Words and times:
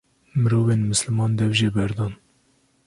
mirovên 0.39 0.81
misliman 0.91 1.31
dev 1.39 1.51
jê 1.59 1.69
berdan. 1.75 2.13